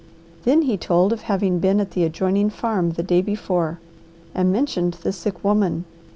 Then 0.45 0.63
he 0.63 0.77
told 0.77 1.13
of 1.13 1.21
having 1.21 1.59
been 1.59 1.79
at 1.79 1.91
the 1.91 2.03
adjoining 2.05 2.49
farm 2.49 2.93
the 2.93 3.03
day 3.03 3.21
before 3.21 3.79
and 4.33 4.51
mentioned 4.51 4.93
the 4.95 5.13
sick 5.13 5.43
woman. 5.43 5.85